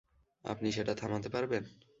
[0.45, 1.63] আপনি সেটা থামাতে পারবেন?